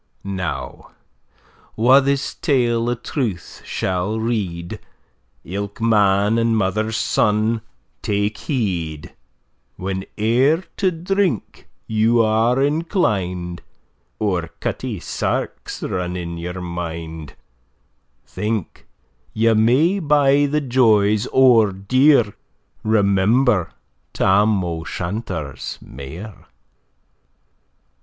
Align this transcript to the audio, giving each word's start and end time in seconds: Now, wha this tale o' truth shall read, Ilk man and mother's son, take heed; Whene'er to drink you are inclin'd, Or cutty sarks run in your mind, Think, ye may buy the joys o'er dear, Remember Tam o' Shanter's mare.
Now, 0.23 0.93
wha 1.75 1.99
this 1.99 2.33
tale 2.33 2.89
o' 2.89 2.95
truth 2.95 3.61
shall 3.63 4.19
read, 4.19 4.79
Ilk 5.43 5.79
man 5.79 6.39
and 6.39 6.57
mother's 6.57 6.97
son, 6.97 7.61
take 8.01 8.39
heed; 8.39 9.13
Whene'er 9.77 10.63
to 10.77 10.89
drink 10.89 11.69
you 11.85 12.19
are 12.19 12.55
inclin'd, 12.55 13.61
Or 14.17 14.49
cutty 14.59 14.99
sarks 14.99 15.83
run 15.83 16.15
in 16.15 16.39
your 16.39 16.61
mind, 16.61 17.35
Think, 18.25 18.87
ye 19.35 19.53
may 19.53 19.99
buy 19.99 20.47
the 20.47 20.61
joys 20.61 21.27
o'er 21.31 21.71
dear, 21.71 22.33
Remember 22.83 23.71
Tam 24.13 24.63
o' 24.63 24.83
Shanter's 24.83 25.77
mare. 25.79 26.47